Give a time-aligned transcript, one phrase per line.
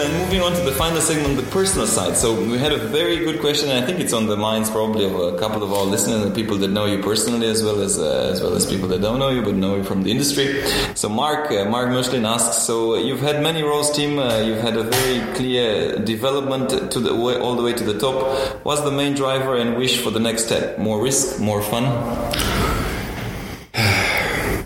[0.00, 2.16] And moving on to the final segment, the personal side.
[2.16, 5.04] So we had a very good question, and I think it's on the minds probably
[5.04, 7.98] of a couple of our listeners and people that know you personally, as well as
[7.98, 10.62] uh, as well as people that don't know you but know you from the industry.
[10.94, 12.58] So Mark uh, Mark Mushlin asks.
[12.66, 14.18] So you've had many roles, Tim.
[14.18, 17.98] Uh, you've had a very clear development to the way, all the way to the
[17.98, 18.16] top.
[18.64, 20.78] What's the main driver and wish for the next step?
[20.78, 21.84] More risk, more fun.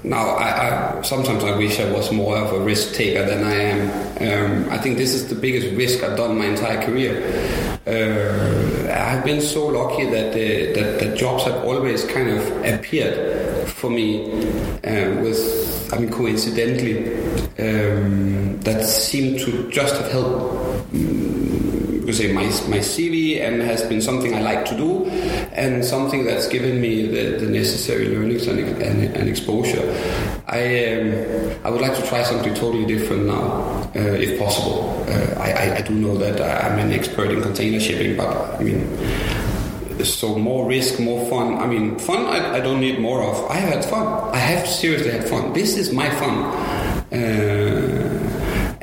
[0.08, 3.54] Now, I, I, sometimes I wish I was more of a risk taker than I
[3.54, 4.64] am.
[4.64, 7.12] Um, I think this is the biggest risk I've done my entire career.
[7.86, 13.90] Uh, I've been so lucky that, uh, that jobs have always kind of appeared for
[13.90, 14.32] me
[14.82, 17.14] uh, with, I mean, coincidentally,
[17.58, 20.94] um, that seemed to just have helped.
[20.94, 21.47] Um,
[22.08, 25.04] you say my, my CV and has been something I like to do
[25.52, 29.84] and something that's given me the, the necessary learnings and, and, and exposure.
[30.46, 35.04] I um, I would like to try something totally different now, uh, if possible.
[35.06, 38.80] Uh, I, I do know that I'm an expert in container shipping, but I mean
[40.04, 41.58] so more risk, more fun.
[41.58, 43.50] I mean, fun I, I, don't need more of.
[43.50, 44.06] I have had fun.
[44.32, 45.52] I have seriously had fun.
[45.52, 46.44] This is my fun.
[47.12, 47.87] Uh,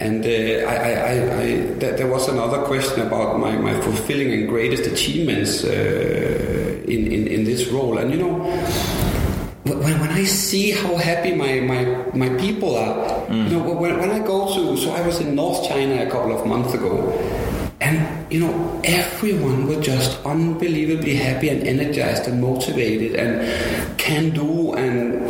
[0.05, 1.45] and uh, I, I, I,
[1.79, 7.27] th- there was another question about my, my fulfilling and greatest achievements uh, in, in,
[7.27, 7.97] in this role.
[7.97, 8.33] And you know,
[9.63, 11.81] when, when I see how happy my, my,
[12.13, 12.95] my people are,
[13.27, 13.49] mm.
[13.49, 16.37] you know, when, when I go to, so I was in North China a couple
[16.37, 17.11] of months ago,
[17.81, 24.73] and you know, everyone was just unbelievably happy and energized and motivated and can do.
[24.73, 25.27] And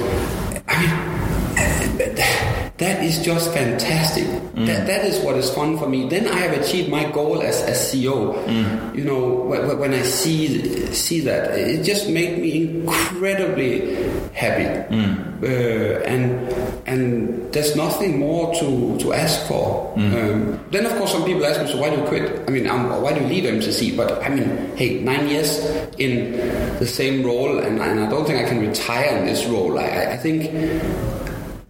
[2.78, 4.26] that is just fantastic.
[4.26, 4.66] Mm.
[4.66, 6.09] That, that is what is fun for me.
[6.09, 8.36] Then I have achieved my goal as, as CEO.
[8.45, 8.95] Mm.
[8.95, 13.95] You know, when, when, I see see that, it just made me incredibly
[14.34, 14.67] happy.
[14.94, 15.42] Mm.
[15.42, 16.52] Uh, and
[16.86, 19.95] and there's nothing more to, to ask for.
[19.95, 20.12] Mm.
[20.12, 22.44] Um, then of course some people ask me, so why do you quit?
[22.45, 23.95] I mean, um, why do you leave MCC?
[23.95, 25.64] But I mean, hey, nine years
[25.98, 26.32] in
[26.80, 29.80] the same role, and, and I don't think I can retire in this role.
[29.80, 30.52] I, I think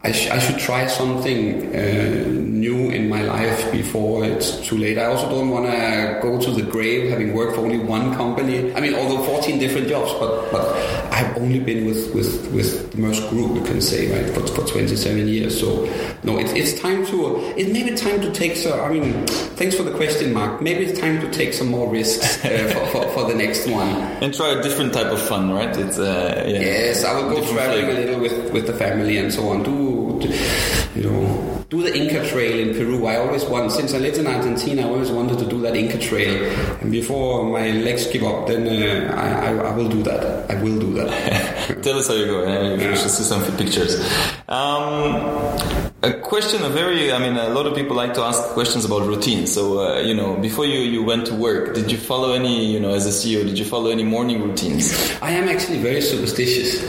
[0.05, 4.99] I, sh- I, should try something uh, new in my life before it's too late.
[4.99, 8.71] I also don't want to go to the grave having worked for only one company.
[8.75, 10.65] I mean, although 14 different jobs, but but
[11.11, 14.63] I've only been with with with the Maersk Group, you can say, right, for, for
[14.67, 15.59] 27 years.
[15.59, 15.85] So
[16.23, 18.55] no, it's it's time to it may be time to take.
[18.57, 19.25] So I mean,
[19.57, 20.61] thanks for the question, Mark.
[20.61, 23.89] Maybe it's time to take some more risks uh, for, for, for, the next one
[24.21, 25.75] and try a different type of fun, right?
[25.75, 29.33] It's uh, yeah, yes, I will go traveling a little with with the family and
[29.33, 29.63] so on.
[29.63, 33.05] Do you know, do the Inca Trail in Peru.
[33.05, 35.97] I always want, since I lived in Argentina, I always wanted to do that Inca
[35.97, 36.51] Trail.
[36.81, 40.49] And before my legs give up, then uh, I, I, I, will do that.
[40.49, 41.79] I will do that.
[41.83, 42.43] Tell us how you go.
[42.43, 42.75] Eh?
[42.75, 43.99] You should see some pictures.
[44.47, 48.85] Um, a question, a very, I mean, a lot of people like to ask questions
[48.85, 49.47] about routine.
[49.47, 52.79] So, uh, you know, before you, you went to work, did you follow any, you
[52.79, 54.93] know, as a CEO, did you follow any morning routines?
[55.21, 56.83] I am actually very superstitious.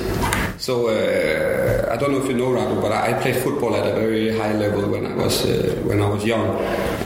[0.58, 1.55] So uh,
[1.96, 4.52] I don't know if you know Radu, but I played football at a very high
[4.52, 6.54] level when I was uh, when I was young.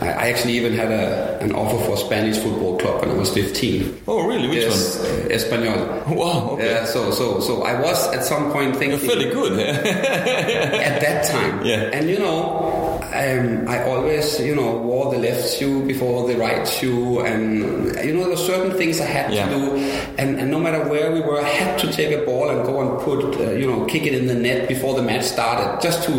[0.02, 3.32] I actually even had a, an offer for a Spanish football club when I was
[3.32, 4.02] 15.
[4.08, 4.48] Oh, really?
[4.48, 5.06] Which yes, one?
[5.06, 6.06] Uh, Espanyol.
[6.20, 6.50] Wow.
[6.54, 6.72] Okay.
[6.72, 6.86] Yeah.
[6.86, 8.98] So so so I was at some point thinking.
[8.98, 9.60] You're fairly good.
[9.60, 11.64] at that time.
[11.64, 11.94] Yeah.
[11.94, 12.69] And you know,
[13.12, 17.58] um, I always, you know, wore the left shoe before the right shoe, and
[18.04, 19.48] you know, there were certain things I had yeah.
[19.48, 19.76] to do,
[20.16, 22.80] and, and, no matter where we were, I had to take a ball and go
[22.80, 26.04] and put, uh, you know, kick it in the net before the match started, just
[26.04, 26.12] to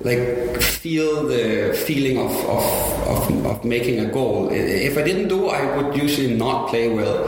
[0.00, 4.50] like feel the feeling of, of, of, of making a goal.
[4.50, 7.24] If I didn't do, I would usually not play well.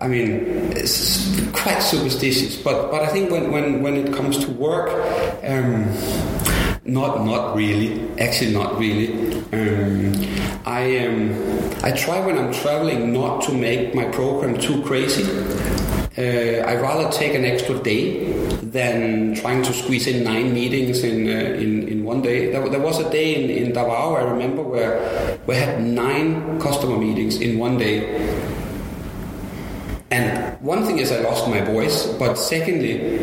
[0.00, 4.50] I mean, it's quite superstitious, but but I think when when when it comes to
[4.50, 4.90] work.
[5.44, 6.47] Um,
[6.88, 8.00] not, not really.
[8.18, 9.12] Actually, not really.
[9.52, 10.12] Um,
[10.66, 11.32] I um,
[11.82, 15.24] I try when I'm traveling not to make my program too crazy.
[16.18, 18.32] Uh, I rather take an extra day
[18.62, 22.50] than trying to squeeze in nine meetings in uh, in, in one day.
[22.50, 26.98] There, there, was a day in, in Davao I remember where we had nine customer
[26.98, 27.98] meetings in one day.
[30.10, 33.18] And one thing is I lost my voice, but secondly,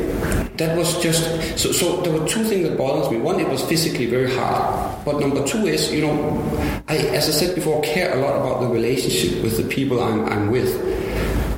[0.58, 1.24] that was just
[1.58, 1.72] so.
[1.72, 3.18] So there were two things that bothers me.
[3.18, 7.32] One, it was physically very hard, but number two is, you know, I, as I
[7.32, 10.70] said before, care a lot about the relationship with the people I'm, I'm with.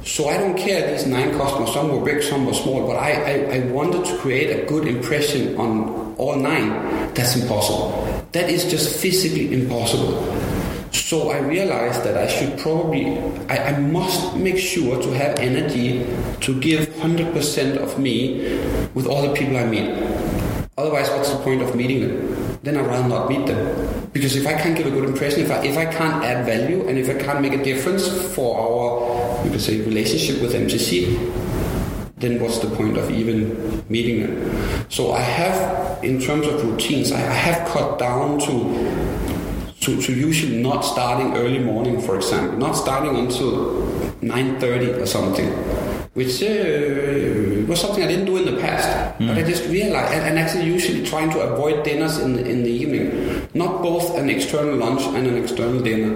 [0.08, 1.74] So I don't care these nine customers.
[1.74, 4.88] Some were big, some were small, but I, I, I wanted to create a good
[4.88, 6.70] impression on all nine.
[7.14, 8.26] That's impossible.
[8.32, 10.47] That is just physically impossible.
[10.92, 13.18] So I realized that I should probably,
[13.50, 16.06] I, I, must make sure to have energy
[16.42, 18.60] to give 100% of me
[18.94, 19.90] with all the people I meet.
[20.78, 22.60] Otherwise, what's the point of meeting them?
[22.64, 25.52] Then I'd rather not meet them Because if I can't give a good impression, if
[25.52, 29.46] I, if I can't add value, and if I can't make a difference for our,
[29.46, 31.18] you could say, relationship with MCC,
[32.18, 34.90] then what's the point of even meeting them?
[34.90, 39.37] So I have, in terms of routines, I, I have cut down to
[39.88, 43.82] to, to usually not starting early morning, for example, not starting until
[44.20, 45.48] 9.30 or something,
[46.14, 48.90] which uh, was something I didn't do in the past.
[49.18, 49.28] Mm.
[49.30, 52.70] But I just realized, and, and, actually usually trying to avoid dinners in, in the
[52.70, 56.12] evening, not both an external lunch and an external dinner.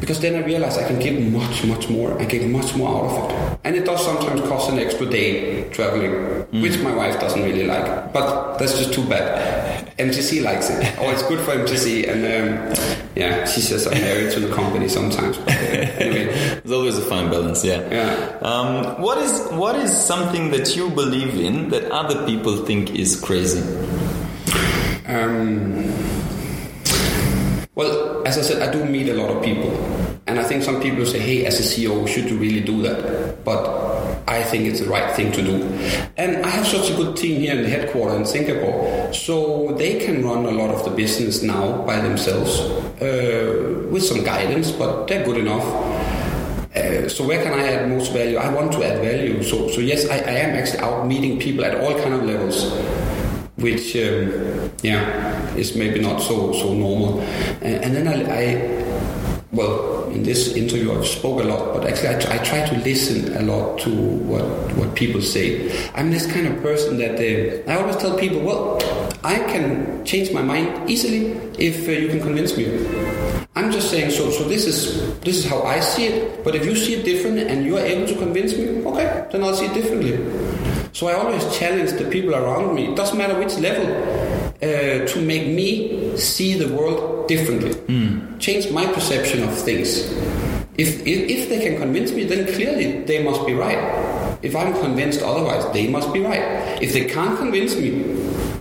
[0.00, 2.20] Because then I realized I can give much, much more.
[2.20, 3.45] I get much more out of it.
[3.66, 6.62] And it does sometimes cost an extra day traveling, mm.
[6.62, 8.12] which my wife doesn't really like.
[8.12, 9.92] But that's just too bad.
[9.98, 10.94] MCC likes it.
[11.00, 12.08] Oh, it's good for MCC.
[12.08, 12.74] And um,
[13.16, 15.38] yeah, she says I'm married to the company sometimes.
[15.38, 16.26] But, uh, anyway,
[16.62, 17.64] there's always a fine balance.
[17.64, 17.82] Yeah.
[17.90, 18.38] Yeah.
[18.40, 23.20] Um, what is what is something that you believe in that other people think is
[23.20, 23.62] crazy?
[25.08, 25.92] Um,
[27.74, 29.70] well, as I said, I do meet a lot of people,
[30.26, 33.44] and I think some people say, "Hey, as a CEO, should you really do that?"
[33.44, 33.62] But
[34.28, 35.62] I think it's the right thing to do.
[36.16, 40.00] And I have such a good team here in the headquarters in Singapore, so they
[40.04, 42.58] can run a lot of the business now by themselves
[43.00, 45.64] uh, with some guidance, but they're good enough.
[46.74, 48.36] Uh, so where can I add most value?
[48.36, 49.42] I want to add value.
[49.42, 52.72] So, so yes, I, I am actually out meeting people at all kind of levels,
[53.56, 57.20] which um, yeah is maybe not so so normal.
[57.20, 62.32] Uh, and then I, I well in this interview I've spoke a lot, but actually
[62.32, 64.44] I, try to listen a lot to what
[64.76, 65.46] what people say.
[65.94, 68.80] I'm this kind of person that uh, I always tell people, well,
[69.22, 72.64] I can change my mind easily if uh, you can convince me.
[73.56, 74.78] I'm just saying, so so this is
[75.20, 76.44] this is how I see it.
[76.44, 79.44] But if you see it differently and you are able to convince me, okay, then
[79.44, 80.16] I'll see it differently.
[80.92, 82.88] So I always challenge the people around me.
[82.92, 83.84] It doesn't matter which level
[84.62, 88.40] uh, to make me see the world differently, mm.
[88.40, 90.12] change my perception of things.
[90.78, 93.78] If, if, if they can convince me, then clearly they must be right.
[94.42, 96.82] If I'm convinced otherwise, they must be right.
[96.82, 98.02] If they can't convince me,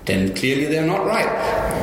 [0.06, 1.75] then clearly they're not right.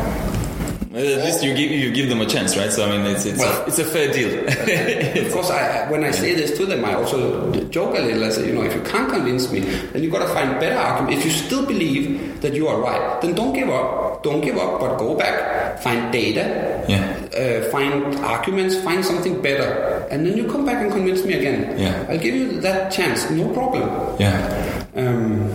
[0.94, 2.70] At least you give you give them a chance, right?
[2.70, 4.44] So I mean, it's it's, well, a, it's a fair deal.
[5.26, 8.24] of course, I, when I say this to them, I also joke a little.
[8.24, 10.76] I say, you know, if you can't convince me, then you got to find better
[10.76, 11.18] argument.
[11.18, 14.22] If you still believe that you are right, then don't give up.
[14.22, 17.02] Don't give up, but go back, find data, yeah.
[17.34, 21.76] uh, find arguments, find something better, and then you come back and convince me again.
[21.76, 22.06] Yeah.
[22.08, 23.88] I'll give you that chance, no problem.
[24.20, 24.84] Yeah.
[24.94, 25.50] Um,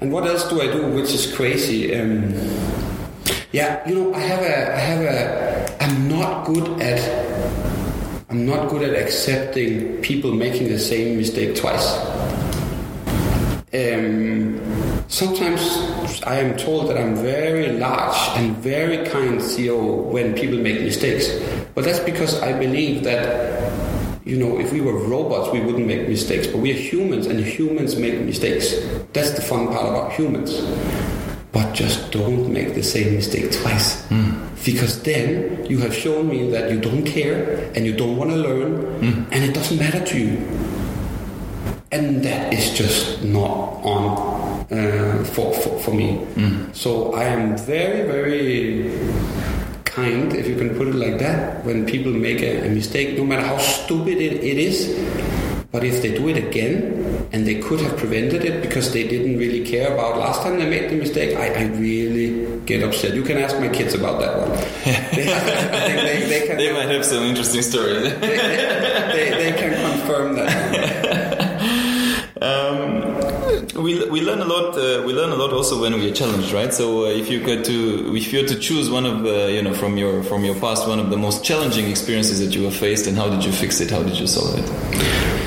[0.00, 1.92] and what else do I do, which is crazy?
[1.98, 2.34] Um,
[3.54, 6.98] yeah, you know, I have a, I have a, I'm not good at,
[8.28, 11.86] I'm not good at accepting people making the same mistake twice.
[13.72, 14.60] Um,
[15.06, 20.80] sometimes I am told that I'm very large and very kind CEO when people make
[20.80, 21.28] mistakes,
[21.76, 23.62] but that's because I believe that
[24.24, 26.46] you know, if we were robots, we wouldn't make mistakes.
[26.46, 28.74] But we are humans, and humans make mistakes.
[29.12, 30.58] That's the fun part about humans
[31.54, 34.02] but just don't make the same mistake twice.
[34.08, 34.42] Mm.
[34.64, 38.36] Because then you have shown me that you don't care and you don't want to
[38.36, 39.26] learn mm.
[39.30, 40.36] and it doesn't matter to you.
[41.92, 43.54] And that is just not
[43.86, 46.18] on uh, for, for, for, me.
[46.34, 46.74] Mm.
[46.74, 48.90] So I am very, very
[49.84, 53.24] kind, if you can put it like that, when people make a, a mistake, no
[53.24, 54.90] matter how stupid it, it is.
[55.74, 59.36] But if they do it again, and they could have prevented it because they didn't
[59.38, 61.36] really care about last time they made the mistake.
[61.36, 63.12] I, I really get upset.
[63.12, 64.50] You can ask my kids about that one.
[64.84, 68.02] they, they, they, can, they might have some interesting stories.
[68.20, 71.34] they, can confirm that.
[72.40, 74.78] Um, we, we learn a lot.
[74.78, 76.72] Uh, we learn a lot also when we are challenged, right?
[76.72, 79.62] So uh, if you could to if you had to choose one of the you
[79.62, 82.76] know from your from your past one of the most challenging experiences that you have
[82.76, 83.90] faced, and how did you fix it?
[83.90, 85.43] How did you solve it?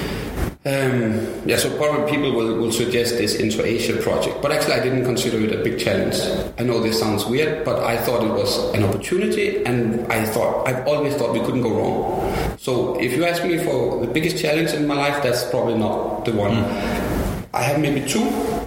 [0.68, 4.82] Um, yeah, so probably people will, will suggest this Inter Asia project, but actually I
[4.82, 6.18] didn't consider it a big challenge.
[6.60, 10.68] I know this sounds weird, but I thought it was an opportunity, and I thought
[10.68, 12.58] I've always thought we couldn't go wrong.
[12.58, 16.26] So if you ask me for the biggest challenge in my life, that's probably not
[16.26, 16.52] the one.
[16.52, 17.48] Mm.
[17.54, 18.26] I have maybe two.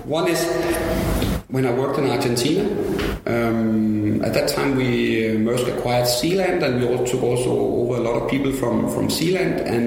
[0.08, 0.40] One is
[1.48, 2.62] when I worked in Argentina.
[3.26, 7.96] Um, at that time, we uh, Maersk acquired Sealand, and we also took also over
[7.96, 9.84] a lot of people from from Sealand, and.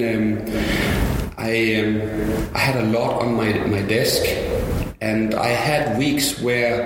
[0.54, 1.13] Um,
[1.44, 4.24] I um, I had a lot on my, my desk,
[5.02, 6.80] and I had weeks where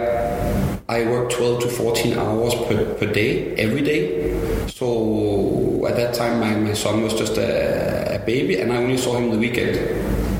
[0.89, 4.33] I worked 12 to 14 hours per, per day, every day.
[4.67, 8.97] So at that time, my, my son was just a, a baby, and I only
[8.97, 9.77] saw him the weekend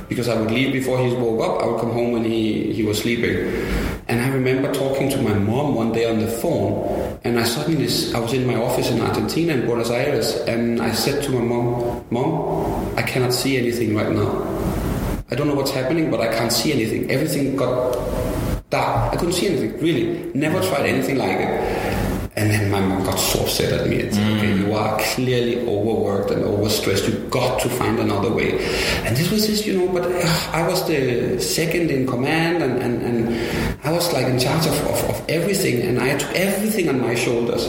[0.09, 1.61] because I would leave before he woke up.
[1.61, 3.53] I would come home when he, he was sleeping.
[4.07, 7.83] And I remember talking to my mom one day on the phone, And I suddenly,
[8.15, 11.41] I was in my office in Argentina, in Buenos Aires, and I said to my
[11.41, 14.31] mom, Mom, I cannot see anything right now.
[15.29, 17.11] I don't know what's happening, but I can't see anything.
[17.11, 17.97] Everything got
[18.69, 19.13] dark.
[19.13, 20.31] I couldn't see anything, really.
[20.35, 22.16] Never tried anything like it.
[22.37, 23.95] And then my mom got so upset at me.
[23.95, 24.37] It's mm.
[24.37, 27.07] okay, you are clearly overworked and overstressed.
[27.07, 28.63] You've got to find another way.
[29.05, 32.77] And this was just, you know, but uh, I was the second in command and,
[32.77, 36.89] and, and I was like in charge of, of, of everything and I took everything
[36.89, 37.65] on my shoulders.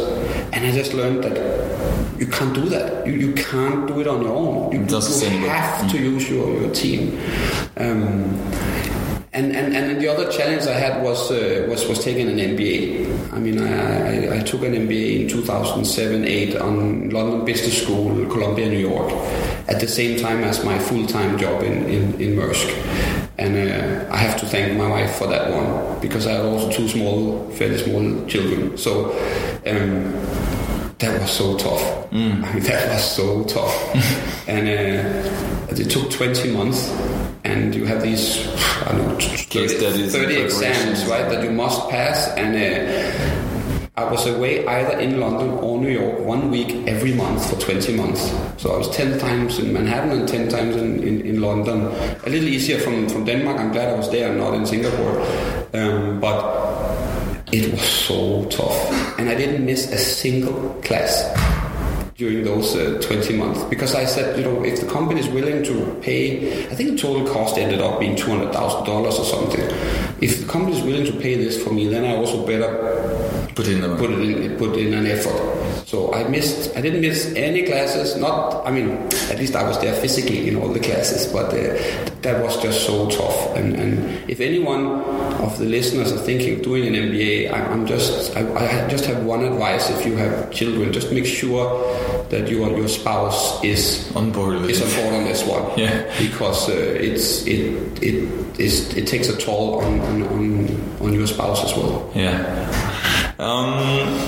[0.52, 3.06] And I just learned that you can't do that.
[3.06, 4.72] You, you can't do it on your own.
[4.72, 5.90] You, you have mm.
[5.92, 7.18] to use your, your team.
[7.78, 8.38] Um,
[9.32, 13.07] and, and, and the other challenge I had was uh, was was taking an MBA.
[13.32, 18.26] I mean, I, I, I took an MBA in 2007 8 on London Business School,
[18.26, 19.12] Columbia, New York,
[19.68, 22.68] at the same time as my full time job in, in, in Maersk.
[23.38, 26.70] And uh, I have to thank my wife for that one because I had also
[26.70, 28.76] two small, fairly small children.
[28.76, 29.10] So
[29.66, 30.12] um,
[30.98, 32.10] that was so tough.
[32.10, 32.44] Mm.
[32.44, 34.48] I mean, that was so tough.
[34.48, 36.88] and uh, it took 20 months
[37.48, 38.46] and you have these
[38.86, 42.28] I don't know, 30, 30 exams, right, that you must pass.
[42.36, 47.50] And uh, I was away either in London or New York one week every month
[47.50, 48.30] for 20 months.
[48.56, 51.86] So I was 10 times in Manhattan and 10 times in, in, in London.
[52.24, 53.58] A little easier from, from Denmark.
[53.58, 55.20] I'm glad I was there, not in Singapore.
[55.74, 59.18] Um, but it was so tough.
[59.18, 61.57] And I didn't miss a single class
[62.18, 65.62] during those uh, 20 months because I said, you know, if the company is willing
[65.62, 69.60] to pay, I think the total cost ended up being $200,000 or something.
[70.20, 73.68] If the company is willing to pay this for me, then I also better put
[73.68, 75.57] in, put, it in, put in an effort.
[75.88, 78.14] So I missed, I didn't miss any classes.
[78.14, 78.90] Not, I mean,
[79.32, 81.80] at least I was there physically in all the classes, but uh,
[82.20, 83.56] that was just so tough.
[83.56, 85.00] And, and, if anyone
[85.40, 89.06] of the listeners are thinking of doing an MBA, I, am just, I, I, just
[89.06, 89.88] have one advice.
[89.88, 91.64] If you have children, just make sure
[92.28, 95.78] that your your spouse is on board with is on board on this one.
[95.78, 101.14] Yeah, because uh, it's it it is it takes a toll on, on on on
[101.14, 102.10] your spouse as well.
[102.14, 102.44] Yeah.
[103.38, 104.27] Um,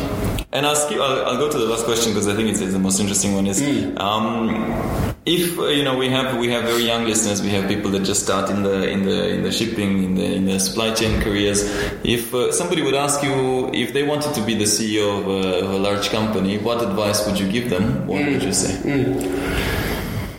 [0.52, 2.72] and I'll, skip, I'll, I'll, go to the last question because I think it's, it's,
[2.72, 3.46] the most interesting one.
[3.46, 3.98] Is mm.
[4.00, 7.90] um, if uh, you know we have we have very young listeners, we have people
[7.92, 10.92] that just start in the in the in the shipping in the in the supply
[10.92, 11.62] chain careers.
[12.02, 15.64] If uh, somebody would ask you if they wanted to be the CEO of a,
[15.64, 18.06] of a large company, what advice would you give them?
[18.08, 18.32] What mm.
[18.32, 18.74] would you say?
[18.82, 19.22] Mm.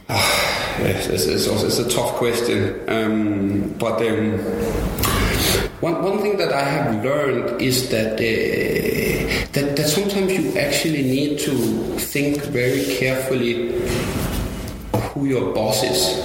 [0.09, 4.01] yes, it's, it's, it's, a tough question, um, but.
[4.01, 4.39] Um,
[5.81, 9.10] one, one thing that I have learned is that, uh,
[9.53, 11.51] that that sometimes you actually need to
[12.00, 13.81] think very carefully
[15.13, 16.23] who your boss is.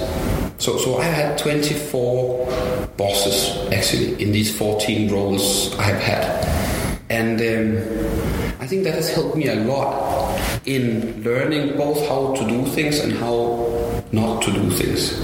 [0.59, 7.39] So, so I had 24 bosses actually in these 14 roles I have had, and
[7.39, 12.65] um, I think that has helped me a lot in learning both how to do
[12.65, 15.19] things and how not to do things.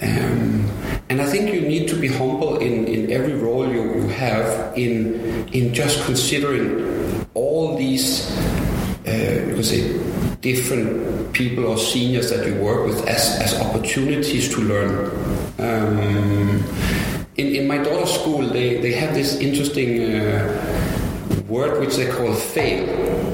[0.00, 0.70] Um,
[1.08, 4.76] and I think you need to be humble in, in every role you, you have
[4.76, 8.30] in in just considering all these
[9.06, 9.82] uh, you could say
[10.40, 15.10] different people or seniors that you work with as, as opportunities to learn.
[15.58, 16.62] Um,
[17.36, 22.32] in, in my daughter's school, they, they have this interesting uh, word which they call
[22.34, 22.86] fail.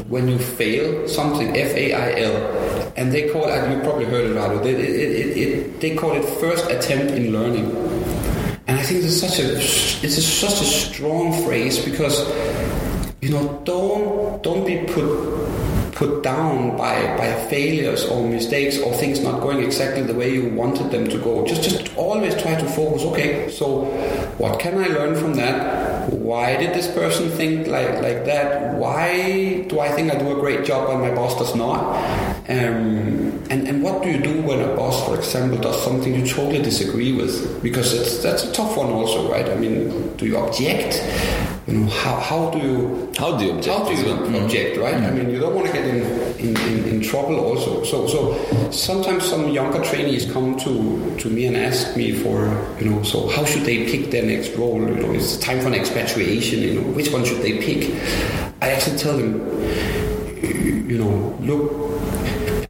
[0.05, 4.25] When you fail something, F A I L, and they call it, you probably heard
[4.31, 7.71] it, it, it, it, they call it first attempt in learning.
[8.67, 12.29] And I think it's such a, it's a, such a strong phrase because,
[13.21, 15.33] you know, don't, don't be put
[15.93, 20.49] put down by, by failures or mistakes or things not going exactly the way you
[20.51, 21.47] wanted them to go.
[21.47, 23.03] Just just always try to focus.
[23.03, 23.85] Okay, so
[24.39, 26.11] what can I learn from that?
[26.13, 28.75] Why did this person think like like that?
[28.75, 32.32] Why do I think I do a great job and my boss does not?
[32.49, 36.27] Um, and and what do you do when a boss, for example, does something you
[36.27, 37.63] totally disagree with?
[37.63, 39.49] Because it's that's a tough one also, right?
[39.49, 41.01] I mean, do you object?
[41.67, 44.35] you know how, how do you how do you object how do you mm-hmm.
[44.35, 45.07] object right mm-hmm.
[45.07, 46.03] I mean you don't want to get in,
[46.39, 51.47] in, in, in, trouble also so so sometimes some younger trainees come to to me
[51.47, 52.47] and ask me for
[52.81, 55.69] you know so how should they pick their next role you know it's time for
[55.69, 57.95] an expatriation you know which one should they pick
[58.61, 59.35] I actually tell them
[60.43, 61.92] you know look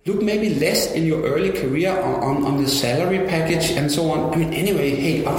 [0.05, 4.11] look maybe less in your early career on, on, on the salary package and so
[4.11, 4.35] on.
[4.35, 5.39] I mean, anyway, hey, uh,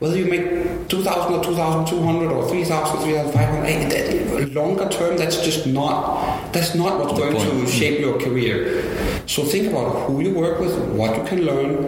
[0.00, 6.74] whether you make 2,000 or 2,200 or 3,000, 3,500, longer term, that's just not, that's
[6.74, 8.82] not what's going to shape your career.
[9.28, 11.84] So think about who you work with, what you can learn,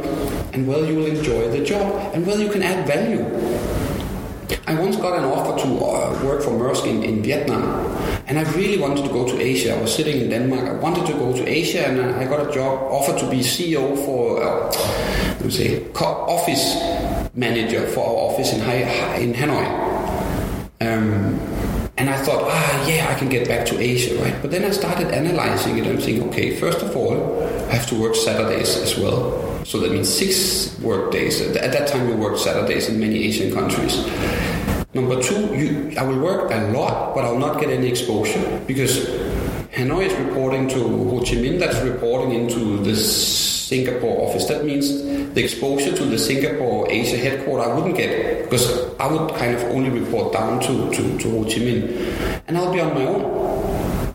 [0.52, 3.24] and whether you will enjoy the job, and whether you can add value.
[4.68, 7.84] I once got an offer to uh, work for Maersk in, in Vietnam,
[8.26, 9.76] and I really wanted to go to Asia.
[9.76, 10.64] I was sitting in Denmark.
[10.68, 13.94] I wanted to go to Asia, and I got a job offer to be CEO
[14.04, 14.72] for, uh,
[15.40, 16.76] let say, office
[17.34, 18.60] manager for our office in,
[19.20, 19.66] in Hanoi.
[20.80, 21.38] Um,
[21.96, 24.34] and I thought, ah, yeah, I can get back to Asia, right?
[24.42, 28.00] But then I started analyzing it and thinking, okay, first of all, I have to
[28.00, 29.64] work Saturdays as well.
[29.64, 31.40] So that means six work days.
[31.40, 33.96] At that time, we worked Saturdays in many Asian countries.
[34.94, 39.06] Number two, you, I will work a lot, but I'll not get any exposure because
[39.72, 40.78] Hanoi is reporting to
[41.10, 44.46] Ho Chi Minh, that's reporting into the Singapore office.
[44.46, 45.02] That means
[45.34, 49.62] the exposure to the Singapore Asia headquarters I wouldn't get because I would kind of
[49.64, 52.42] only report down to, to, to Ho Chi Minh.
[52.46, 53.43] And I'll be on my own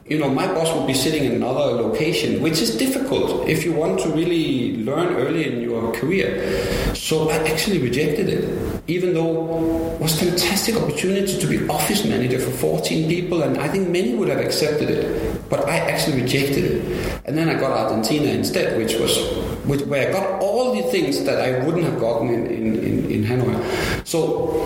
[0.10, 3.72] you know, my boss would be sitting in another location, which is difficult if you
[3.72, 6.96] want to really learn early in your career.
[6.96, 12.06] So I actually rejected it, even though it was a fantastic opportunity to be office
[12.06, 16.24] manager for 14 people, and I think many would have accepted it, but I actually
[16.24, 17.22] rejected it.
[17.25, 19.16] And then I got Argentina instead, which was
[19.70, 23.12] which, where I got all the things that I wouldn't have gotten in, in, in,
[23.12, 24.08] in Hanoi.
[24.08, 24.58] So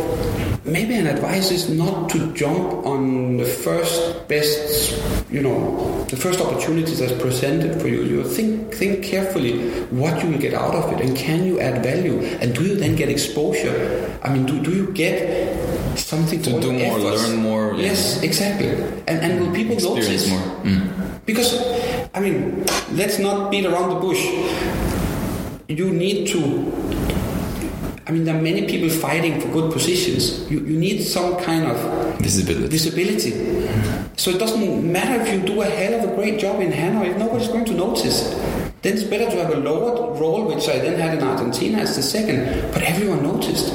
[0.63, 4.93] maybe an advice is not to jump on the first best,
[5.33, 8.03] you know, the first opportunities that's presented for you.
[8.03, 11.81] You think think carefully what you will get out of it, and can you add
[11.83, 13.73] value, and do you then get exposure?
[14.21, 15.17] I mean, do, do you get
[15.97, 17.27] something to do more, efforts?
[17.27, 17.73] learn more?
[17.73, 18.69] Yes, exactly.
[19.09, 20.45] And and will people Experience notice more?
[20.69, 21.25] Mm.
[21.25, 21.49] Because
[22.13, 22.63] I mean,
[22.93, 24.21] let's not beat around the bush.
[25.67, 26.39] You need to
[28.05, 30.49] I mean, there are many people fighting for good positions.
[30.51, 31.77] You, you need some kind of
[32.19, 32.67] visibility.
[32.67, 33.31] visibility.
[34.15, 37.17] So it doesn't matter if you do a hell of a great job in Hanoi,
[37.17, 38.33] nobody's going to notice.
[38.81, 41.95] Then it's better to have a lower role, which I then had in Argentina as
[41.95, 43.73] the second, but everyone noticed.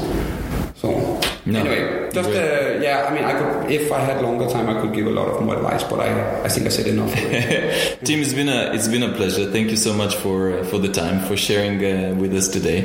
[0.77, 1.18] So
[1.49, 1.61] no.
[1.61, 3.07] Anyway, just uh, yeah.
[3.09, 5.43] I mean, I could if I had longer time, I could give a lot of
[5.43, 7.13] more advice, but I I think I said enough.
[8.05, 9.51] Tim, it's been a it's been a pleasure.
[9.51, 12.81] Thank you so much for uh, for the time for sharing uh, with us today.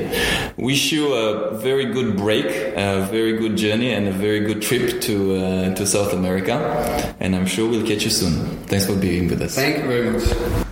[0.57, 5.01] Wish you a very good break, a very good journey, and a very good trip
[5.01, 6.55] to uh, to South America.
[7.19, 8.33] And I'm sure we'll catch you soon.
[8.67, 9.55] Thanks for being with us.
[9.55, 10.69] Thank you very much.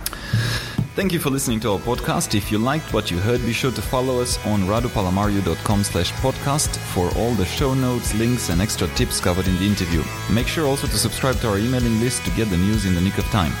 [0.94, 2.34] Thank you for listening to our podcast.
[2.34, 6.76] If you liked what you heard, be sure to follow us on radupalamariu.com slash podcast
[6.92, 10.02] for all the show notes, links, and extra tips covered in the interview.
[10.30, 13.00] Make sure also to subscribe to our emailing list to get the news in the
[13.00, 13.52] nick of time.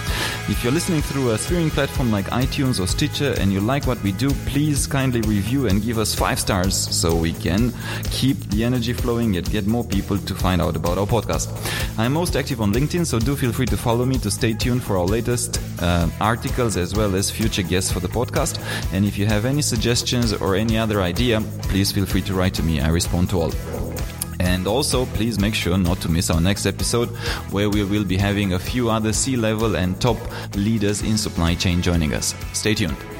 [0.50, 4.02] If you're listening through a streaming platform like iTunes or Stitcher and you like what
[4.02, 7.72] we do, please kindly review and give us five stars so we can
[8.10, 11.48] keep the energy flowing and get more people to find out about our podcast.
[11.98, 14.82] I'm most active on LinkedIn, so do feel free to follow me to stay tuned
[14.82, 18.54] for our latest uh, articles as well as future guests for the podcast.
[18.92, 22.54] And if you have any suggestions or any other idea, please feel free to write
[22.54, 22.80] to me.
[22.80, 23.52] I respond to all.
[24.40, 27.10] And also, please make sure not to miss our next episode
[27.54, 30.18] where we will be having a few other C level and top
[30.56, 32.34] leaders in supply chain joining us.
[32.52, 33.11] Stay tuned.